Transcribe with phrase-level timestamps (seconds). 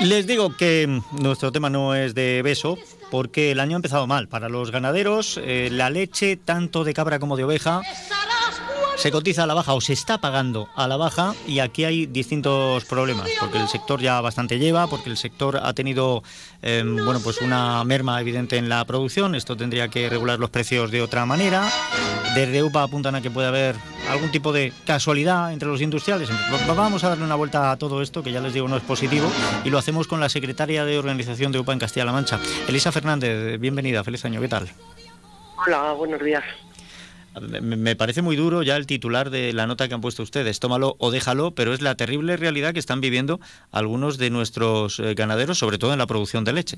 [0.00, 2.78] Les digo que nuestro tema no es de beso,
[3.10, 4.28] porque el año ha empezado mal.
[4.28, 7.82] Para los ganaderos, eh, la leche, tanto de cabra como de oveja,
[8.98, 12.06] se cotiza a la baja o se está pagando a la baja y aquí hay
[12.06, 16.24] distintos problemas porque el sector ya bastante lleva porque el sector ha tenido
[16.62, 19.36] em, bueno pues una merma evidente en la producción.
[19.36, 21.70] Esto tendría que regular los precios de otra manera.
[22.34, 23.76] Desde UPA apuntan a que puede haber
[24.10, 26.28] algún tipo de casualidad entre los industriales.
[26.66, 29.30] Vamos a darle una vuelta a todo esto que ya les digo no es positivo
[29.64, 33.60] y lo hacemos con la secretaria de organización de UPA en Castilla-La Mancha Elisa Fernández.
[33.60, 34.68] Bienvenida feliz año qué tal
[35.64, 36.44] Hola, buenos días.
[37.40, 40.96] Me parece muy duro ya el titular de la nota que han puesto ustedes, tómalo
[40.98, 45.58] o déjalo, pero es la terrible realidad que están viviendo algunos de nuestros eh, ganaderos,
[45.58, 46.76] sobre todo en la producción de leche.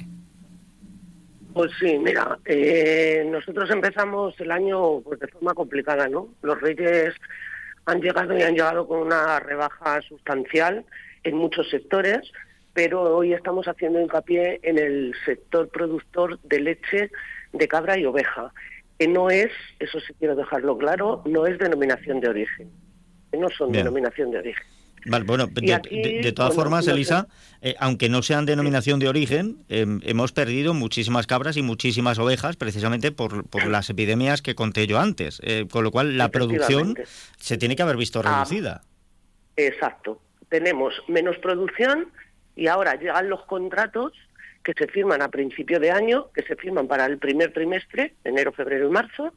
[1.52, 6.28] Pues sí, mira, eh, nosotros empezamos el año pues de forma complicada, ¿no?
[6.42, 7.14] Los reyes
[7.86, 10.84] han llegado y han llegado con una rebaja sustancial
[11.24, 12.32] en muchos sectores,
[12.72, 17.10] pero hoy estamos haciendo hincapié en el sector productor de leche
[17.52, 18.52] de cabra y oveja
[19.00, 22.70] que no es, eso sí quiero dejarlo claro, no es denominación de origen,
[23.32, 24.62] que no son denominación de origen.
[25.06, 27.26] Vale, bueno, de, todas formas, Elisa,
[27.62, 32.56] eh, aunque no sean denominación de origen, em, hemos perdido muchísimas cabras y muchísimas ovejas
[32.56, 36.94] precisamente por, por las epidemias que conté yo antes, eh, con lo cual la producción
[37.38, 38.82] se tiene que haber visto ah, reducida.
[39.56, 40.20] exacto,
[40.50, 42.12] tenemos menos producción
[42.54, 44.12] y ahora llegan los contratos
[44.62, 48.52] que se firman a principio de año, que se firman para el primer trimestre, enero,
[48.52, 49.32] febrero y marzo,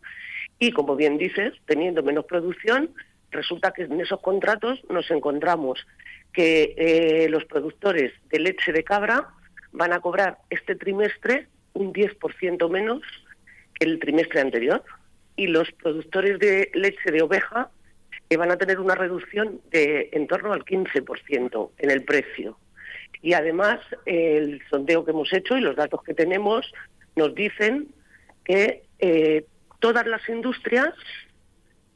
[0.59, 2.93] y como bien dices, teniendo menos producción,
[3.31, 5.85] resulta que en esos contratos nos encontramos
[6.31, 9.29] que eh, los productores de leche de cabra
[9.71, 13.01] van a cobrar este trimestre un 10% menos
[13.73, 14.83] que el trimestre anterior
[15.35, 17.71] y los productores de leche de oveja
[18.29, 22.57] que van a tener una reducción de en torno al 15% en el precio.
[23.23, 26.69] Y además, el sondeo que hemos hecho y los datos que tenemos
[27.15, 27.87] nos dicen
[28.43, 29.45] que eh,
[29.79, 30.93] todas las industrias,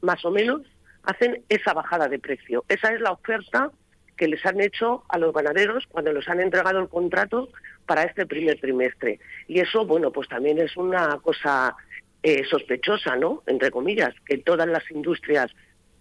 [0.01, 0.61] más o menos,
[1.03, 2.63] hacen esa bajada de precio.
[2.69, 3.71] Esa es la oferta
[4.15, 7.49] que les han hecho a los ganaderos cuando les han entregado el contrato
[7.85, 9.19] para este primer trimestre.
[9.49, 11.75] Y eso, bueno, pues también es una cosa
[12.23, 13.43] eh, sospechosa, ¿no?
[13.47, 15.51] Entre comillas, que todas las industrias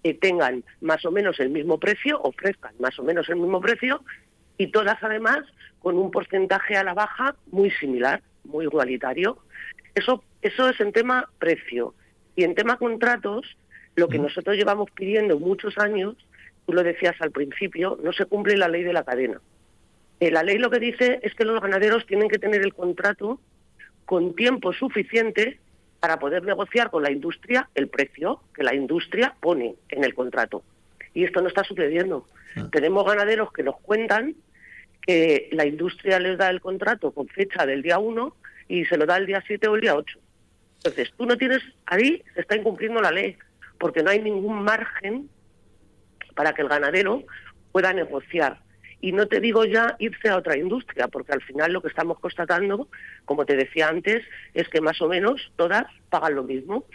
[0.05, 4.05] eh, tengan más o menos el mismo precio, ofrezcan más o menos el mismo precio
[4.59, 5.41] y todas además
[5.81, 9.39] con un porcentaje a la baja muy similar, muy igualitario.
[9.95, 11.95] Eso, eso es en tema precio.
[12.35, 13.57] Y en tema contratos,
[13.95, 16.17] lo que nosotros llevamos pidiendo muchos años,
[16.67, 19.41] tú lo decías al principio, no se cumple la ley de la cadena.
[20.21, 23.41] Eh, la ley lo que dice es que los ganaderos tienen que tener el contrato
[24.05, 25.59] con tiempo suficiente
[26.01, 30.63] para poder negociar con la industria el precio que la industria pone en el contrato.
[31.15, 32.27] Y esto no está sucediendo.
[32.57, 32.69] Ah.
[32.71, 34.37] Tenemos ganaderos que nos cuentan
[35.07, 38.37] que la industria les da el contrato con fecha del día 1
[38.69, 40.19] y se lo da el día 7 o el día 8.
[40.79, 43.37] Entonces, tú no tienes, ahí se está incumpliendo la ley,
[43.79, 45.29] porque no hay ningún margen
[46.35, 47.25] para que el ganadero
[47.73, 48.61] pueda negociar.
[49.01, 52.19] Y no te digo ya irse a otra industria, porque al final lo que estamos
[52.19, 52.89] constatando,
[53.25, 54.25] como te decía antes,
[54.55, 56.87] es que más o menos todas pagan lo mismo.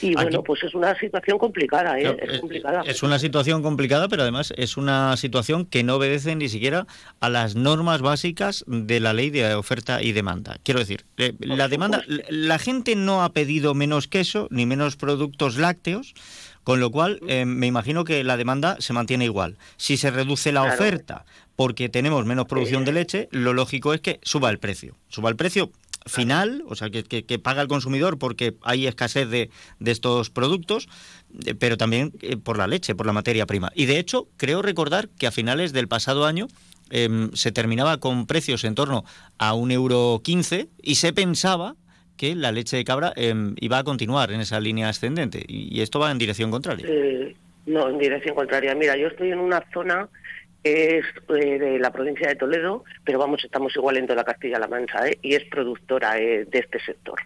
[0.00, 2.16] Y bueno, pues es una situación complicada, ¿eh?
[2.20, 2.82] es complicada.
[2.86, 6.86] Es una situación complicada, pero además es una situación que no obedece ni siquiera
[7.20, 10.58] a las normas básicas de la ley de oferta y demanda.
[10.62, 15.56] Quiero decir, eh, la demanda, la gente no ha pedido menos queso ni menos productos
[15.56, 16.14] lácteos.
[16.64, 19.58] Con lo cual, eh, me imagino que la demanda se mantiene igual.
[19.78, 21.24] Si se reduce la oferta
[21.56, 24.96] porque tenemos menos producción de leche, lo lógico es que suba el precio.
[25.08, 25.72] Suba el precio
[26.06, 30.88] final, o sea, que, que, paga el consumidor porque hay escasez de, de estos productos,
[31.46, 33.72] eh, pero también eh, por la leche, por la materia prima.
[33.74, 36.48] Y de hecho, creo recordar que a finales del pasado año
[36.90, 39.04] em, se terminaba con precios en torno
[39.38, 41.76] a un euro quince y se pensaba
[42.16, 45.98] que la leche de cabra em, iba a continuar en esa línea ascendente y, esto
[45.98, 46.86] va en dirección contraria.
[47.66, 48.74] no, en dirección contraria.
[48.74, 50.08] Mira, yo estoy en una zona
[50.64, 55.08] es eh, de la provincia de Toledo, pero vamos, estamos igual en toda Castilla-La Mancha,
[55.08, 55.18] ¿eh?
[55.22, 57.18] y es productora eh, de este sector.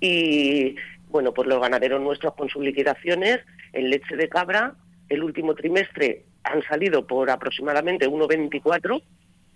[0.00, 0.76] Y
[1.08, 3.40] bueno, pues los ganaderos nuestros con sus liquidaciones
[3.72, 4.74] en leche de cabra,
[5.08, 9.02] el último trimestre han salido por aproximadamente 1,24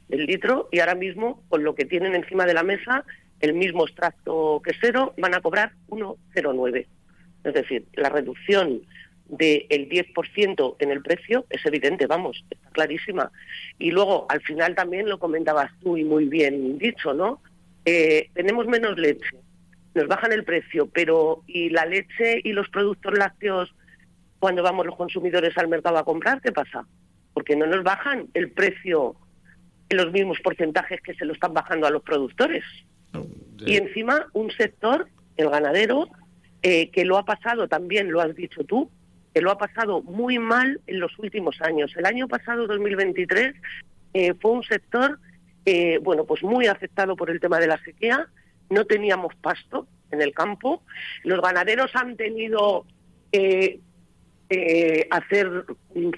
[0.08, 3.05] el litro y ahora mismo con lo que tienen encima de la mesa,
[3.41, 6.87] el mismo extracto quesero, van a cobrar 1,09.
[7.44, 8.82] Es decir, la reducción
[9.32, 13.32] del 10% en el precio es evidente, vamos, está clarísima.
[13.79, 17.40] Y luego, al final también lo comentabas tú y muy bien dicho, ¿no?
[17.87, 19.37] Eh, tenemos menos leche,
[19.94, 23.75] nos bajan el precio, pero ¿y la leche y los productos lácteos
[24.38, 26.87] cuando vamos los consumidores al mercado a comprar, qué pasa?
[27.32, 29.17] Porque no nos bajan el precio
[29.88, 32.64] los mismos porcentajes que se lo están bajando a los productores.
[33.64, 36.08] Y encima un sector, el ganadero,
[36.62, 38.90] eh, que lo ha pasado también, lo has dicho tú,
[39.34, 41.93] que lo ha pasado muy mal en los últimos años.
[41.96, 43.55] El año pasado, 2023,
[44.14, 45.19] eh, fue un sector,
[45.64, 48.29] eh, bueno, pues muy afectado por el tema de la sequía.
[48.69, 50.82] No teníamos pasto en el campo.
[51.25, 52.87] Los ganaderos han tenido
[53.31, 53.81] que
[55.11, 55.64] hacer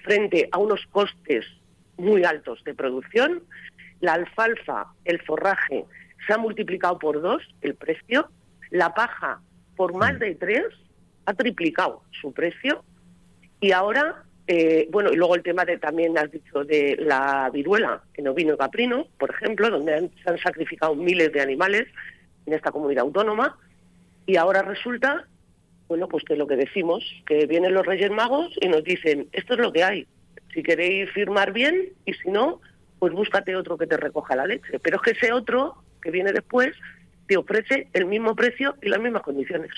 [0.02, 1.46] frente a unos costes
[1.96, 3.42] muy altos de producción.
[4.00, 5.84] La alfalfa, el forraje,
[6.26, 8.28] se ha multiplicado por dos el precio.
[8.70, 9.40] La paja,
[9.76, 10.66] por más de tres,
[11.26, 12.84] ha triplicado su precio.
[13.60, 18.02] Y ahora, eh, bueno, y luego el tema de también has dicho de la viruela
[18.14, 21.86] en ovino y caprino, por ejemplo, donde se han sacrificado miles de animales
[22.46, 23.58] en esta comunidad autónoma.
[24.26, 25.26] Y ahora resulta,
[25.88, 29.54] bueno, pues que lo que decimos, que vienen los Reyes Magos y nos dicen, esto
[29.54, 30.06] es lo que hay,
[30.52, 32.60] si queréis firmar bien y si no,
[32.98, 34.78] pues búscate otro que te recoja la leche.
[34.78, 36.72] Pero es que ese otro que viene después
[37.26, 39.70] te ofrece el mismo precio y las mismas condiciones.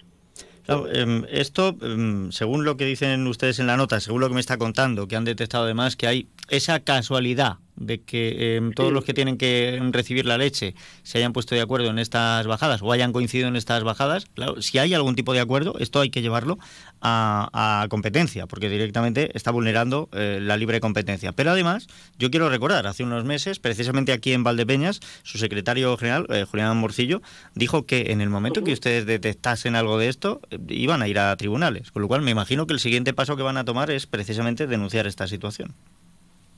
[0.69, 4.41] Em, esto, em, según lo que dicen ustedes en la nota, según lo que me
[4.41, 9.05] está contando, que han detectado además que hay esa casualidad de que em, todos los
[9.05, 12.93] que tienen que recibir la leche se hayan puesto de acuerdo en estas bajadas o
[12.93, 16.23] hayan coincidido en estas bajadas, claro, si hay algún tipo de acuerdo, esto hay que
[16.23, 16.59] llevarlo
[17.01, 21.33] a, competencia, porque directamente está vulnerando eh, la libre competencia.
[21.33, 21.87] Pero además,
[22.19, 26.77] yo quiero recordar, hace unos meses, precisamente aquí en Valdepeñas, su secretario general, eh, Julián
[26.79, 27.23] Morcillo,
[27.55, 31.19] dijo que en el momento que ustedes detectasen algo de esto, eh, iban a ir
[31.19, 31.93] a tribunales.
[31.93, 34.67] Con lo cual, me imagino que el siguiente paso que van a tomar es precisamente
[34.67, 35.75] denunciar esta situación.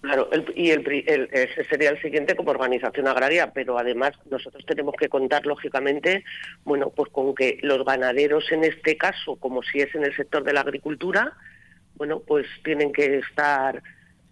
[0.00, 0.86] Claro, y el,
[1.32, 6.24] ese sería el siguiente como organización agraria, pero además nosotros tenemos que contar, lógicamente,
[6.64, 10.44] bueno, pues con que los ganaderos en este caso, como si es en el sector
[10.44, 11.36] de la agricultura,
[11.96, 13.82] bueno, pues tienen que estar,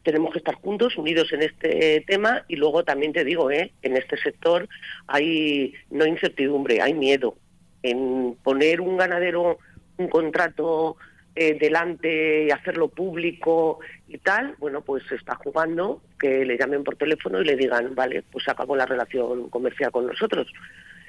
[0.05, 3.73] tenemos que estar juntos, unidos en este tema, y luego también te digo, ¿eh?
[3.83, 4.69] en este sector
[5.09, 7.37] hay no incertidumbre, hay miedo
[7.83, 9.59] en poner un ganadero
[9.99, 10.97] un contrato
[11.39, 16.97] eh, delante y hacerlo público y tal, bueno, pues está jugando que le llamen por
[16.97, 20.51] teléfono y le digan, vale, pues se acabó la relación comercial con nosotros.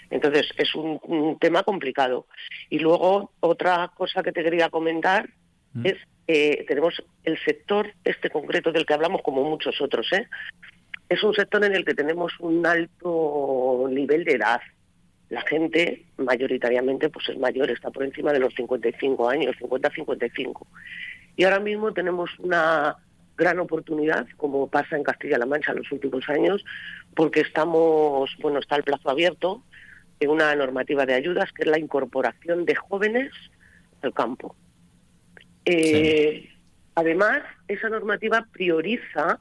[0.10, 2.28] Entonces, es un, tema complicado.
[2.70, 5.30] Y luego, otra cosa que te quería comentar
[5.72, 5.86] mm.
[5.86, 5.96] es,
[6.28, 10.28] eh, tenemos el sector este concreto del que hablamos como muchos otros, ¿eh?
[11.08, 14.60] Es un sector en el que tenemos un alto nivel de edad,
[15.30, 20.66] la gente mayoritariamente pues es mayor, está por encima de los 55 años, 50-55.
[21.36, 22.98] Y ahora mismo tenemos una
[23.36, 26.66] gran oportunidad, como pasa en Castilla-La Mancha en los últimos años,
[27.16, 29.64] porque estamos, bueno, está el plazo abierto
[30.20, 33.32] en una normativa de ayudas que es la incorporación de jóvenes
[34.02, 34.56] al campo.
[35.66, 36.50] Eh,
[36.96, 39.40] además, esa normativa prioriza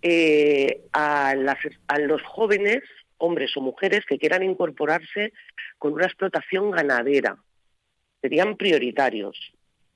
[0.00, 2.82] eh, a, las, a los jóvenes
[3.22, 5.32] hombres o mujeres que quieran incorporarse
[5.78, 7.36] con una explotación ganadera.
[8.20, 9.38] Serían prioritarios,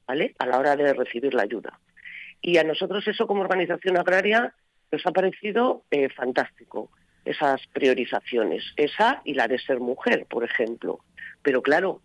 [0.07, 0.35] ¿vale?
[0.39, 1.81] A la hora de recibir la ayuda.
[2.41, 4.55] Y a nosotros eso como organización agraria
[4.93, 6.91] nos ha parecido eh, fantástico,
[7.25, 11.01] esas priorizaciones, esa y la de ser mujer, por ejemplo.
[11.43, 12.03] Pero claro,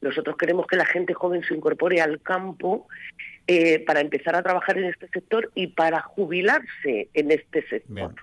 [0.00, 2.86] nosotros queremos que la gente joven se incorpore al campo
[3.48, 8.14] eh, para empezar a trabajar en este sector y para jubilarse en este sector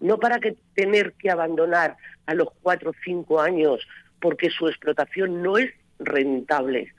[0.00, 1.96] no para que tener que abandonar
[2.26, 3.86] a los cuatro o cinco años
[4.20, 6.92] porque su explotación no es rentable.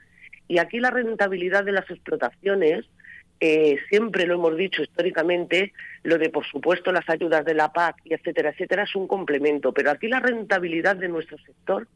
[0.48, 2.86] Y aquí la rentabilidad de las explotaciones,
[3.40, 5.72] eh, siempre lo hemos dicho históricamente,
[6.04, 9.72] lo de por supuesto las ayudas de la PAC y etcétera, etcétera, es un complemento,
[9.72, 11.88] pero aquí la rentabilidad de nuestro sector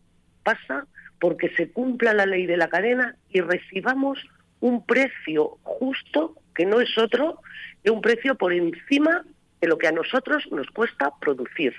[0.43, 0.87] pasa
[1.21, 4.19] porque se cumpla la ley de la cadena y recibamos
[4.61, 7.41] un precio justo, que no es otro
[7.83, 9.25] que un precio por encima
[9.61, 11.75] de lo que a nosotros nos cuesta producir.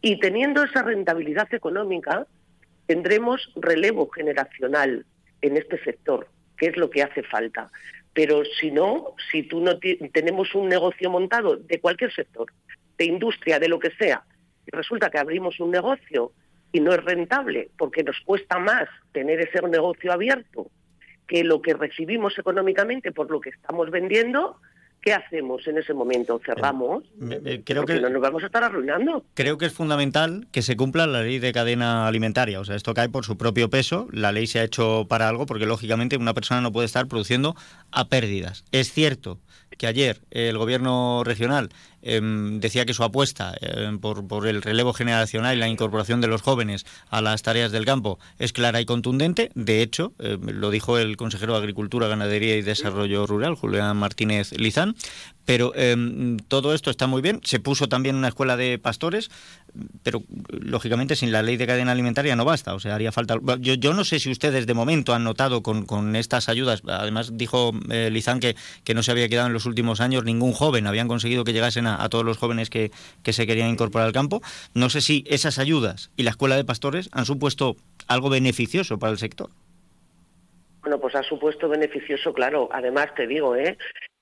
[0.00, 2.26] Y teniendo esa rentabilidad económica,
[2.86, 5.04] tendremos relevo generacional
[5.40, 7.70] en este sector, que es lo que hace falta.
[8.12, 9.78] Pero si no, si tú no
[10.12, 12.46] tenemos un negocio montado de cualquier sector,
[12.96, 14.24] de industria, de lo que sea,
[14.66, 16.32] y resulta que abrimos un negocio
[16.72, 20.70] y no es rentable porque nos cuesta más tener ese negocio abierto
[21.26, 24.60] que lo que recibimos económicamente por lo que estamos vendiendo,
[25.00, 26.40] ¿qué hacemos en ese momento?
[26.44, 27.04] ¿Cerramos?
[27.30, 29.24] Eh, creo que no nos vamos a estar arruinando.
[29.34, 32.60] Creo que es fundamental que se cumpla la ley de cadena alimentaria.
[32.60, 34.08] O sea, esto cae por su propio peso.
[34.12, 37.54] La ley se ha hecho para algo porque, lógicamente, una persona no puede estar produciendo
[37.92, 38.64] a pérdidas.
[38.72, 39.38] Es cierto
[39.78, 41.70] que ayer el gobierno regional
[42.02, 46.28] em, decía que su apuesta em, por, por, el relevo generacional y la incorporación de
[46.28, 49.50] los jóvenes a las tareas del campo es clara y contundente.
[49.54, 54.52] De hecho, em, lo dijo el consejero de Agricultura, Ganadería y Desarrollo Rural, Julián Martínez
[54.52, 54.94] Lizán.
[55.44, 55.72] Pero
[56.48, 57.40] todo esto está muy bien.
[57.44, 59.30] Se puso también una escuela de pastores,
[60.02, 62.74] pero lógicamente sin la ley de cadena alimentaria no basta.
[62.74, 63.36] O sea, haría falta.
[63.60, 66.82] Yo, yo no sé si ustedes de momento han notado con, con estas ayudas.
[66.88, 70.52] Además, dijo eh, Lizán que, que no se había quedado en los últimos años ningún
[70.52, 70.86] joven.
[70.86, 72.90] Habían conseguido que llegasen a, todos los jóvenes que,
[73.22, 74.42] que, se querían incorporar al campo.
[74.74, 77.76] No sé si esas ayudas y la escuela de pastores han supuesto
[78.06, 79.50] algo beneficioso para el sector.
[80.82, 82.68] Bueno, pues ha supuesto beneficioso, claro.
[82.72, 83.76] Además, te digo, ¿eh?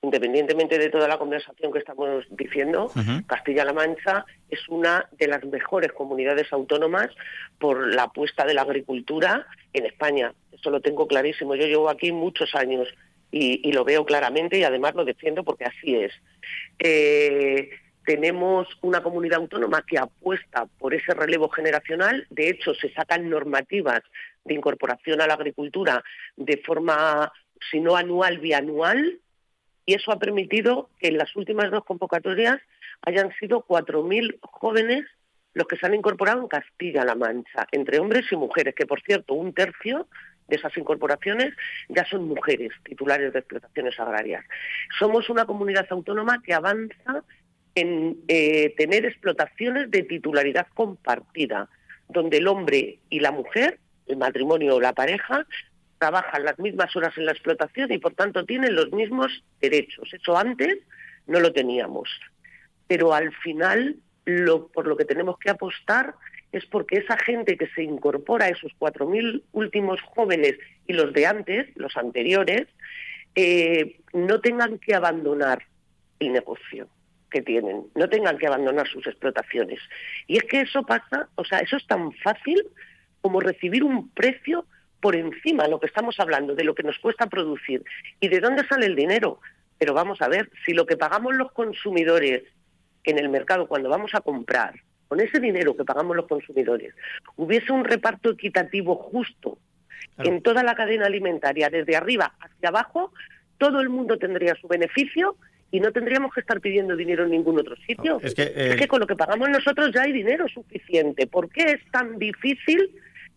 [0.05, 2.91] independientemente de toda la conversación que estamos diciendo,
[3.27, 7.09] Castilla-La Mancha es una de las mejores comunidades autónomas
[7.59, 10.33] por la apuesta de la agricultura en España.
[10.53, 11.55] Eso lo tengo clarísimo.
[11.55, 12.89] Yo llevo aquí muchos años
[13.37, 16.13] y, lo veo claramente y además lo defiendo porque así es.
[16.79, 17.69] Eh,
[18.05, 22.27] tenemos una comunidad autónoma que apuesta por ese relevo generacional.
[22.31, 24.03] De hecho, se sacan normativas
[24.45, 26.05] de incorporación a la agricultura
[26.37, 27.33] de forma,
[27.73, 29.19] si no anual, bianual.
[29.85, 32.61] Y eso ha permitido que en las últimas dos convocatorias
[33.03, 35.07] hayan sido 4.000 jóvenes
[35.55, 39.35] los que se han incorporado en Castilla-La Mancha, entre hombres y mujeres, que por cierto,
[39.35, 40.09] un tercio
[40.49, 41.55] de esas incorporaciones
[41.89, 44.45] ya son mujeres titulares de explotaciones agrarias.
[44.99, 47.25] Somos una comunidad autónoma que avanza
[47.75, 51.69] en eh, tener explotaciones de titularidad compartida,
[52.09, 55.47] donde el hombre y la mujer, el matrimonio o la pareja,
[55.99, 60.13] trabajan las mismas horas en la explotación y por tanto tienen los mismos derechos.
[60.13, 60.79] Eso antes
[61.27, 62.09] no lo teníamos.
[62.87, 66.15] Pero al final, lo, por lo que tenemos que apostar
[66.55, 70.55] es porque esa gente que se incorpora, esos 4.000 últimos jóvenes
[70.87, 72.69] y los de antes, los anteriores,
[73.35, 75.65] eh, no tengan que abandonar
[76.21, 76.89] el negocio
[77.29, 79.81] que tienen, no tengan que abandonar sus explotaciones.
[80.29, 82.65] Y es que eso pasa, o sea, eso es tan fácil
[83.21, 84.65] como recibir un precio
[85.01, 87.83] por encima de lo que estamos hablando, de lo que nos cuesta producir
[88.21, 89.41] y de dónde sale el dinero.
[89.77, 92.45] Pero vamos a ver, si lo que pagamos los consumidores
[93.03, 94.75] en el mercado cuando vamos a comprar
[95.15, 96.93] con ese dinero que pagamos los consumidores,
[97.37, 99.59] hubiese un reparto equitativo justo
[100.19, 103.13] en toda la cadena alimentaria, desde arriba hacia abajo,
[103.57, 105.37] todo el mundo tendría su beneficio
[105.71, 108.19] y no tendríamos que estar pidiendo dinero en ningún otro sitio.
[108.25, 111.29] es, que, es que con lo que pagamos nosotros ya hay dinero suficiente.
[111.29, 112.91] ¿Por qué es tan difícil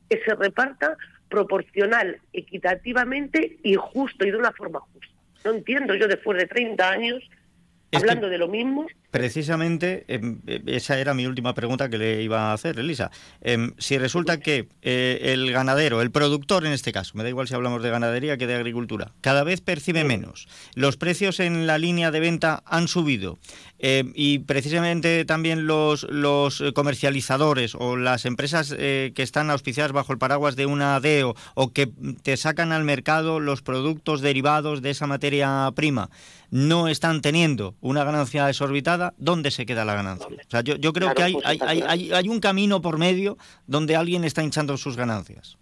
[0.10, 0.98] que se reparta
[1.30, 5.14] proporcional, equitativamente y justo y de una forma justa?
[5.46, 7.30] No entiendo yo después de 30 años
[7.94, 12.54] hablando de lo mismo Precisamente, em, esa era mi última pregunta que le iba a
[12.54, 13.10] hacer, Elisa.
[13.40, 17.48] Em, si resulta que eh, el ganadero, el productor en este caso, me da igual
[17.48, 21.78] si hablamos de ganadería que de agricultura, cada vez percibe menos, los precios en la
[21.78, 23.40] línea de venta han subido
[23.80, 30.12] em, y precisamente también los, los comercializadores o las empresas eh, que están auspiciadas bajo
[30.12, 31.90] el paraguas de una DEO o que
[32.24, 36.10] te sacan al mercado los productos derivados de esa materia prima,
[36.50, 38.50] no están teniendo una ganancia
[39.18, 40.28] ¿dónde se queda la ganancia?
[40.28, 43.96] O sea, yo, creo que hay, pues hay, hay, hay, un camino por medio donde
[43.96, 45.58] alguien está hinchando sus ganancias.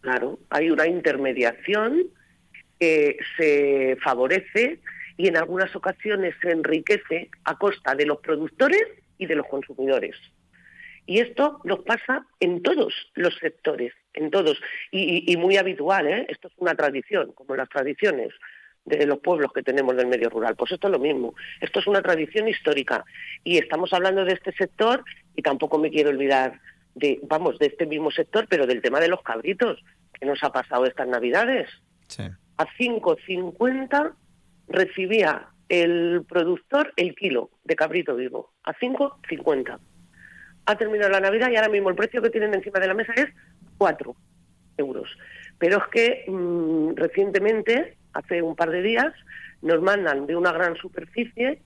[0.00, 2.04] Claro, hay una intermediación
[2.78, 4.80] que se favorece
[5.16, 8.84] y en algunas ocasiones se enriquece a costa de los productores
[9.18, 10.16] y de los consumidores.
[11.06, 14.60] Y esto nos pasa en todos los sectores, en todos,
[14.90, 16.26] y, y muy habitual, ¿eh?
[16.28, 18.34] esto es una tradición, como las tradiciones
[18.84, 20.56] de los pueblos que tenemos del medio rural.
[20.56, 21.34] Pues esto es lo mismo.
[21.60, 23.04] Esto es una tradición histórica.
[23.44, 25.04] Y estamos hablando de este sector
[25.36, 26.60] y tampoco me quiero olvidar
[26.94, 29.82] de, vamos, de este mismo sector, pero del tema de los cabritos,
[30.18, 31.68] que nos ha pasado estas navidades.
[32.56, 34.14] A 5.50
[34.68, 38.52] recibía el productor el kilo de cabrito vivo.
[38.64, 39.78] A 5.50.
[40.66, 43.12] Ha terminado la Navidad y ahora mismo el precio que tienen encima de la mesa
[43.14, 43.26] es
[43.76, 44.16] 4
[44.78, 45.16] euros.
[45.58, 49.12] Pero es que mm, recientemente hace un par de días,
[49.62, 51.60] nos mandan de una gran superficie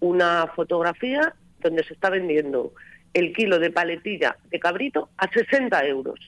[0.00, 2.74] una fotografía donde se está vendiendo
[3.14, 6.20] el kilo de paletilla de cabrito a 60 euros.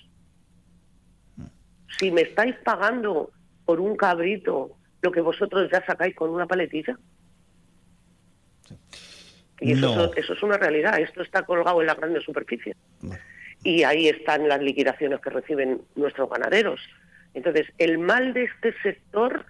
[1.99, 3.31] Si me estáis pagando
[3.65, 6.99] por un cabrito lo que vosotros ya sacáis con una paletilla.
[9.61, 12.77] Y eso, eso, es una realidad, esto está colgado en la grande superficie.
[13.65, 16.81] Y ahí están las liquidaciones que reciben nuestros ganaderos.
[17.35, 19.47] Entonces, el mal de este sector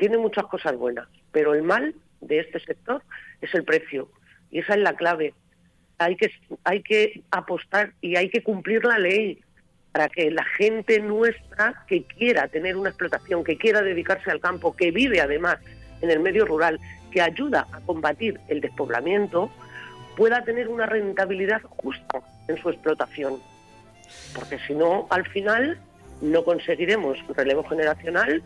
[0.00, 3.02] tiene muchas cosas buenas, pero el mal de este sector
[3.40, 4.08] es el precio.
[4.50, 5.34] Y esa es la clave.
[5.98, 6.32] Hay que,
[6.64, 9.40] hay que apostar y hay que cumplir la ley
[9.92, 14.74] para que la gente nuestra que quiera tener una explotación, que quiera dedicarse al campo,
[14.74, 15.58] que vive además
[16.00, 16.80] en el medio rural,
[17.10, 19.50] que ayuda a combatir el despoblamiento
[20.16, 23.38] pueda tener una rentabilidad justa en su explotación.
[24.34, 25.78] Porque si no, al final
[26.22, 28.42] no conseguiremos relevo generacional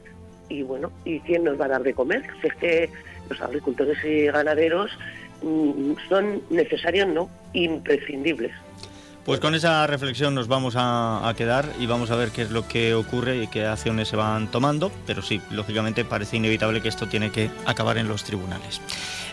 [0.48, 2.22] y bueno, ¿y quién nos va a dar de comer?
[2.40, 2.90] Si es que
[3.28, 4.90] los agricultores y ganaderos
[5.42, 8.52] mm, son necesarios, no, imprescindibles.
[9.24, 12.68] Pues con esa reflexión nos vamos a, quedar y vamos a ver qué es lo
[12.68, 17.08] que ocurre y qué acciones se van tomando, pero sí, lógicamente parece inevitable que esto
[17.08, 18.82] tiene que acabar en los tribunales.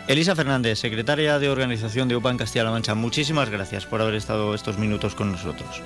[0.07, 4.55] Elisa Fernández, secretaria de organización de UPA en Castilla-La Mancha, muchísimas gracias por haber estado
[4.55, 5.81] estos minutos con nosotros.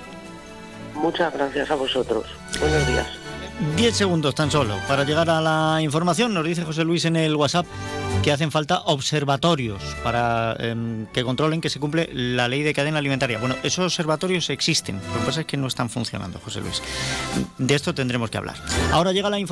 [0.94, 2.26] Muchas gracias a vosotros.
[2.60, 3.25] Buenos días.
[3.76, 6.34] Diez segundos tan solo para llegar a la información.
[6.34, 7.64] Nos dice José Luis en el WhatsApp
[8.22, 12.98] que hacen falta observatorios para em, que controlen que se cumple la ley de cadena
[12.98, 13.38] alimentaria.
[13.38, 16.82] Bueno, esos observatorios existen, lo que pasa es que no están funcionando, José Luis.
[17.56, 18.56] De esto tendremos que hablar.
[18.92, 19.46] Ahora llega la información.